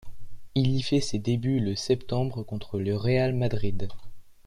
[0.55, 3.87] Il y fait ses débuts le septembre contre le Real Madrid.